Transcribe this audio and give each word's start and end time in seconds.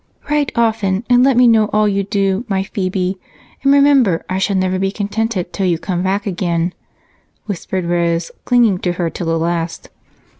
"Write 0.31 0.51
often, 0.55 1.03
and 1.11 1.23
let 1.23 1.37
me 1.37 1.45
know 1.47 1.67
all 1.71 1.87
you 1.87 2.03
do, 2.03 2.43
my 2.47 2.63
Phebe, 2.63 3.19
and 3.61 3.71
remember 3.71 4.25
I 4.27 4.39
shall 4.39 4.55
never 4.55 4.79
be 4.79 4.91
contented 4.91 5.53
till 5.53 5.67
you 5.67 5.77
come 5.77 6.01
back 6.01 6.25
again," 6.25 6.73
whispered 7.45 7.85
Rose, 7.85 8.31
clinging 8.43 8.79
to 8.79 8.93
her 8.93 9.11
till 9.11 9.27
the 9.27 9.37
last. 9.37 9.91